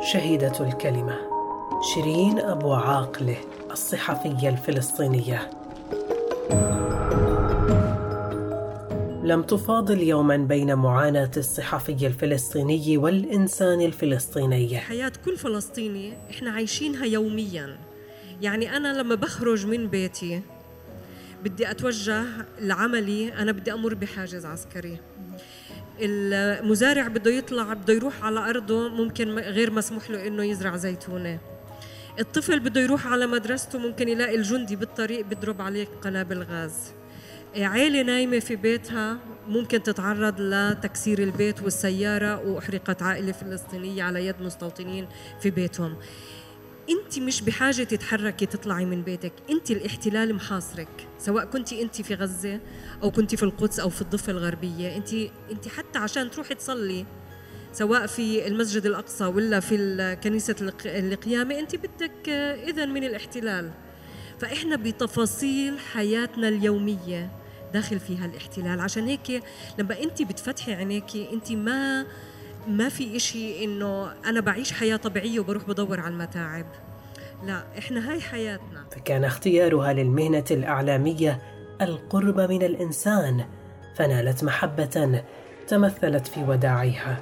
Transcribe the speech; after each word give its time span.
شهيدة 0.00 0.52
الكلمة 0.60 1.18
شيرين 1.94 2.38
أبو 2.38 2.72
عاقلة 2.72 3.36
الصحفية 3.70 4.48
الفلسطينية. 4.48 5.50
لم 9.22 9.42
تفاضل 9.42 10.02
يوما 10.02 10.36
بين 10.36 10.74
معاناة 10.74 11.30
الصحفي 11.36 12.06
الفلسطيني 12.06 12.96
والإنسان 12.96 13.80
الفلسطيني. 13.80 14.78
حياة 14.78 15.12
كل 15.24 15.36
فلسطيني 15.36 16.12
إحنا 16.30 16.50
عايشينها 16.50 17.04
يوميا. 17.04 17.78
يعني 18.42 18.76
أنا 18.76 19.00
لما 19.00 19.14
بخرج 19.14 19.66
من 19.66 19.88
بيتي 19.88 20.42
بدي 21.44 21.70
أتوجه 21.70 22.24
لعملي. 22.60 23.32
أنا 23.32 23.52
بدي 23.52 23.72
أمر 23.72 23.94
بحاجز 23.94 24.46
عسكري. 24.46 24.98
المزارع 26.00 27.08
بده 27.08 27.30
يطلع 27.30 27.72
بده 27.72 27.94
يروح 27.94 28.24
على 28.24 28.50
أرضه 28.50 28.88
ممكن 28.88 29.38
غير 29.38 29.70
مسموح 29.70 30.10
له 30.10 30.26
إنه 30.26 30.44
يزرع 30.44 30.76
زيتونة. 30.76 31.38
الطفل 32.18 32.60
بده 32.60 32.80
يروح 32.80 33.06
على 33.06 33.26
مدرسته 33.26 33.78
ممكن 33.78 34.08
يلاقي 34.08 34.36
الجندي 34.36 34.76
بالطريق 34.76 35.26
بيضرب 35.26 35.62
عليه 35.62 35.86
قنابل 36.02 36.42
غاز 36.42 36.74
عيلة 37.56 38.02
نايمة 38.02 38.38
في 38.38 38.56
بيتها 38.56 39.18
ممكن 39.48 39.82
تتعرض 39.82 40.40
لتكسير 40.40 41.18
البيت 41.18 41.62
والسيارة 41.62 42.48
وأحرقت 42.48 43.02
عائلة 43.02 43.32
فلسطينية 43.32 44.02
على 44.02 44.26
يد 44.26 44.34
مستوطنين 44.40 45.08
في 45.40 45.50
بيتهم. 45.50 45.96
أنت 46.90 47.18
مش 47.18 47.42
بحاجة 47.42 47.82
تتحركي 47.82 48.46
تطلعي 48.46 48.84
من 48.84 49.02
بيتك. 49.02 49.32
أنت 49.50 49.70
الاحتلال 49.70 50.34
محاصرك. 50.34 51.08
سواء 51.18 51.44
كنت 51.44 51.72
أنت 51.72 52.02
في 52.02 52.14
غزة 52.14 52.60
أو 53.02 53.10
كنت 53.10 53.34
في 53.34 53.42
القدس 53.42 53.80
أو 53.80 53.88
في 53.88 54.02
الضفة 54.02 54.32
الغربية. 54.32 54.96
انت 54.96 55.12
أنت 55.50 55.68
حتى 55.68 55.98
عشان 55.98 56.30
تروحي 56.30 56.54
تصلي 56.54 57.06
سواء 57.72 58.06
في 58.06 58.46
المسجد 58.46 58.86
الأقصى 58.86 59.24
ولا 59.24 59.60
في 59.60 60.16
كنيسه 60.24 60.56
القيامة 60.86 61.58
أنت 61.58 61.76
بدك 61.76 62.28
إذن 62.68 62.88
من 62.88 63.04
الاحتلال. 63.04 63.70
فإحنا 64.38 64.76
بتفاصيل 64.76 65.78
حياتنا 65.78 66.48
اليومية 66.48 67.30
داخل 67.74 68.00
فيها 68.00 68.26
الاحتلال. 68.26 68.80
عشان 68.80 69.06
هيك 69.06 69.42
لما 69.78 70.02
أنت 70.02 70.22
بتفتحي 70.22 70.74
عينيكي 70.74 71.28
أنت 71.32 71.52
ما 71.52 72.06
ما 72.68 72.88
في 72.88 73.16
إشي 73.16 73.64
إنه 73.64 74.12
أنا 74.24 74.40
بعيش 74.40 74.72
حياة 74.72 74.96
طبيعية 74.96 75.40
وبروح 75.40 75.64
بدور 75.64 76.00
على 76.00 76.12
المتاعب. 76.12 76.66
لا 77.44 77.64
إحنا 77.78 78.12
هاي 78.12 78.20
حياتنا. 78.20 78.84
فكان 78.90 79.24
اختيارها 79.24 79.92
للمهنة 79.92 80.44
الإعلامية 80.50 81.38
القرب 81.80 82.40
من 82.40 82.62
الإنسان 82.62 83.44
فنالت 83.94 84.44
محبة 84.44 85.22
تمثلت 85.68 86.26
في 86.26 86.42
وداعها 86.42 87.18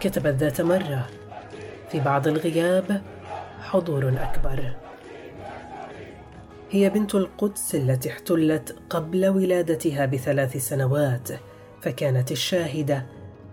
كتبت 0.00 0.34
ذات 0.34 0.60
مرة 0.60 1.06
في 1.90 2.00
بعض 2.00 2.28
الغياب 2.28 3.02
حضور 3.60 4.08
أكبر. 4.08 4.72
هي 6.70 6.90
بنت 6.90 7.14
القدس 7.14 7.74
التي 7.74 8.10
احتلت 8.10 8.76
قبل 8.90 9.26
ولادتها 9.26 10.06
بثلاث 10.06 10.56
سنوات 10.56 11.28
فكانت 11.82 12.32
الشاهدة 12.32 13.06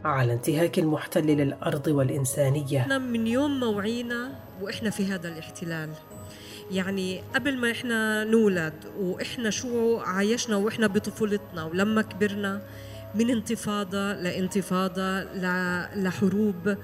على 0.05 0.33
انتهاك 0.33 0.79
المحتل 0.79 1.25
للأرض 1.25 1.87
والإنسانية. 1.87 2.79
إحنا 2.79 2.97
من 2.97 3.27
يوم 3.27 3.59
ما 3.59 3.67
وعينا 3.67 4.31
وإحنا 4.61 4.89
في 4.89 5.05
هذا 5.05 5.27
الاحتلال. 5.27 5.89
يعني 6.71 7.23
قبل 7.35 7.57
ما 7.57 7.71
إحنا 7.71 8.23
نولد 8.23 8.73
وإحنا 8.99 9.49
شو 9.49 9.97
عايشنا 9.97 10.55
وإحنا 10.55 10.87
بطفولتنا 10.87 11.63
ولما 11.63 12.01
كبرنا 12.01 12.61
من 13.15 13.29
انتفاضة 13.29 14.13
لانتفاضة 14.13 15.23
لحروب 15.95 16.77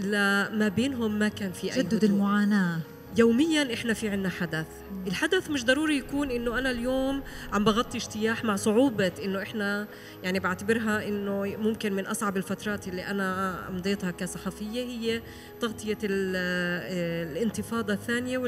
لما 0.00 0.68
بينهم 0.68 1.18
ما 1.18 1.28
كان 1.28 1.52
في 1.52 1.74
أي 1.74 1.82
جدد 1.82 2.04
المعاناة. 2.04 2.80
يوميا 3.18 3.74
إحنا 3.74 3.94
في 3.94 4.08
عنا 4.08 4.28
حدث. 4.28 4.66
الحدث 5.06 5.50
مش 5.50 5.64
ضروري 5.64 5.96
يكون 5.96 6.30
إنه 6.30 6.58
أنا 6.58 6.70
اليوم 6.70 7.22
عم 7.52 7.64
بغطي 7.64 7.98
اجتياح 7.98 8.44
مع 8.44 8.56
صعوبة 8.56 9.12
إنه 9.24 9.42
إحنا 9.42 9.86
يعني 10.22 10.40
بعتبرها 10.40 11.08
إنه 11.08 11.56
ممكن 11.58 11.92
من 11.92 12.06
أصعب 12.06 12.36
الفترات 12.36 12.88
اللي 12.88 13.02
أنا 13.02 13.58
مضيتها 13.70 14.10
كصحفية 14.10 14.82
هي 14.84 15.22
تغطية 15.60 15.98
الانتفاضة 16.02 17.92
الثانية 17.92 18.38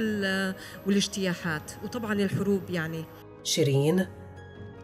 والاجتياحات 0.87 1.73
وطبعا 1.84 2.12
الحروب 2.12 2.71
يعني. 2.71 3.05
شيرين 3.45 4.07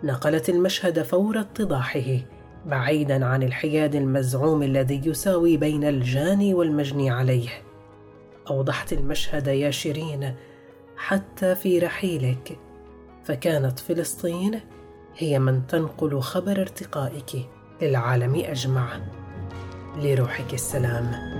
نقلت 0.04 0.48
المشهد 0.48 1.02
فور 1.02 1.40
اتضاحه 1.40 2.20
بعيدا 2.66 3.24
عن 3.24 3.42
الحياد 3.42 3.94
المزعوم 3.94 4.62
الذي 4.62 5.02
يساوي 5.04 5.56
بين 5.56 5.84
الجاني 5.84 6.54
والمجني 6.54 7.10
عليه. 7.10 7.48
أوضحت 8.50 8.92
المشهد 8.92 9.46
يا 9.46 9.70
شيرين 9.70 10.34
حتى 10.96 11.54
في 11.54 11.78
رحيلك. 11.78 12.58
فكانت 13.24 13.78
فلسطين 13.78 14.60
هي 15.16 15.38
من 15.38 15.66
تنقل 15.66 16.20
خبر 16.20 16.60
ارتقائك 16.60 17.48
للعالم 17.82 18.34
أجمع. 18.34 19.00
لروحك 19.96 20.54
السلام. 20.54 21.33